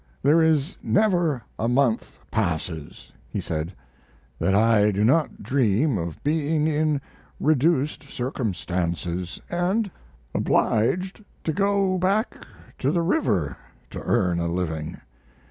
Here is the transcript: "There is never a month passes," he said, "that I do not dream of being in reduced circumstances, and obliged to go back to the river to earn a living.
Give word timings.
"There 0.23 0.41
is 0.41 0.77
never 0.81 1.43
a 1.59 1.67
month 1.67 2.17
passes," 2.31 3.11
he 3.29 3.39
said, 3.39 3.71
"that 4.39 4.55
I 4.55 4.89
do 4.89 5.03
not 5.03 5.43
dream 5.43 5.99
of 5.99 6.23
being 6.23 6.65
in 6.65 6.99
reduced 7.39 8.09
circumstances, 8.09 9.39
and 9.47 9.91
obliged 10.33 11.23
to 11.43 11.53
go 11.53 11.99
back 11.99 12.47
to 12.79 12.89
the 12.89 13.03
river 13.03 13.55
to 13.91 14.01
earn 14.01 14.39
a 14.39 14.47
living. 14.47 14.99